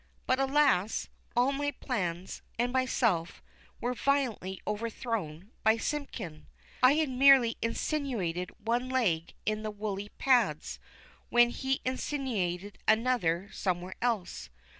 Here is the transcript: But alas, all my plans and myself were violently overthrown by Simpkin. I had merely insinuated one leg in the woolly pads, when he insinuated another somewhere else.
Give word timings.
But 0.25 0.39
alas, 0.39 1.09
all 1.35 1.51
my 1.51 1.69
plans 1.69 2.41
and 2.57 2.73
myself 2.73 3.43
were 3.79 3.93
violently 3.93 4.59
overthrown 4.65 5.51
by 5.63 5.77
Simpkin. 5.77 6.47
I 6.81 6.93
had 6.93 7.07
merely 7.09 7.55
insinuated 7.61 8.49
one 8.65 8.89
leg 8.89 9.35
in 9.45 9.61
the 9.61 9.69
woolly 9.69 10.09
pads, 10.17 10.79
when 11.29 11.51
he 11.51 11.81
insinuated 11.85 12.79
another 12.87 13.51
somewhere 13.53 13.93
else. 14.01 14.49